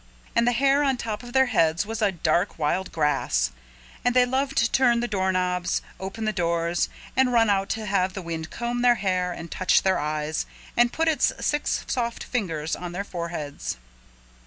And 0.35 0.47
the 0.47 0.51
hair 0.51 0.81
on 0.83 0.97
top 0.97 1.21
of 1.21 1.31
their 1.31 1.45
heads 1.45 1.85
was 1.85 2.01
a 2.01 2.11
dark 2.11 2.57
wild 2.57 2.91
grass. 2.91 3.51
And 4.03 4.15
they 4.15 4.25
loved 4.25 4.57
to 4.57 4.71
turn 4.71 4.99
the 4.99 5.07
doorknobs, 5.07 5.83
open 5.99 6.25
the 6.25 6.33
doors, 6.33 6.89
and 7.15 7.31
run 7.31 7.51
out 7.51 7.69
to 7.77 7.85
have 7.85 8.13
the 8.13 8.21
wind 8.23 8.49
comb 8.49 8.81
their 8.81 8.95
hair 8.95 9.31
and 9.31 9.51
touch 9.51 9.83
their 9.83 9.99
eyes 9.99 10.47
and 10.75 10.91
put 10.91 11.07
its 11.07 11.31
six 11.39 11.83
soft 11.85 12.23
fingers 12.23 12.75
on 12.75 12.93
their 12.93 13.03
foreheads. 13.03 13.77